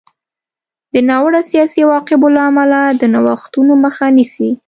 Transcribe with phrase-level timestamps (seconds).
[0.93, 4.49] د ناوړه سیاسي عواقبو له امله د نوښتونو مخه نیسي.